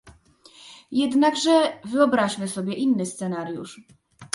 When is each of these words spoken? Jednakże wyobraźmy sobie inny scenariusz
Jednakże 0.91 1.73
wyobraźmy 1.83 2.47
sobie 2.47 2.73
inny 2.73 3.05
scenariusz 3.05 3.81